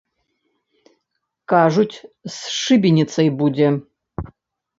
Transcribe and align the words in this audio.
Кажуць, 1.53 1.97
з 2.37 2.55
шыбеніцай 2.63 3.27
будзе. 3.45 3.67